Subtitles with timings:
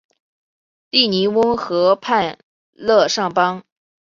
[0.89, 2.39] 利尼翁河畔
[2.71, 3.63] 勒尚邦。